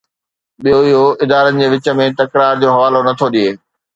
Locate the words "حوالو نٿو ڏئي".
2.75-3.49